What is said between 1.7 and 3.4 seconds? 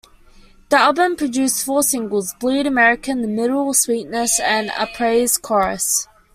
singles: "Bleed American", "The